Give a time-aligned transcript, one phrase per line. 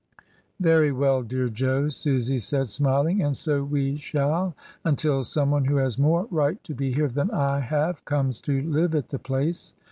[0.59, 5.75] "Very well, dear Jo," Susy said, smiling, "and so we shall until some one who
[5.75, 9.75] has more right to be here than I have comes to live at the Place."